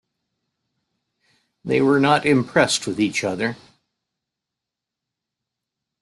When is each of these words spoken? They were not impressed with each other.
They 1.63 1.79
were 1.79 1.99
not 1.99 2.25
impressed 2.25 2.87
with 2.87 2.99
each 2.99 3.23
other. 3.23 3.55